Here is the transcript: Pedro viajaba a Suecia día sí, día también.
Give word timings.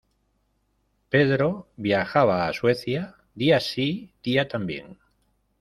Pedro 1.09 1.51
viajaba 1.77 2.47
a 2.47 2.51
Suecia 2.53 3.17
día 3.35 3.59
sí, 3.59 4.15
día 4.23 4.47
también. 4.47 4.97